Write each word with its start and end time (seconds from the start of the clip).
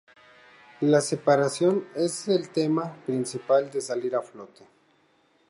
La 0.79 0.99
separación 0.99 1.87
es 1.93 2.27
el 2.27 2.49
tema 2.49 2.95
principal 3.05 3.69
de 3.69 3.81
"Salir 3.81 4.15
a 4.15 4.23
flote". 4.23 4.65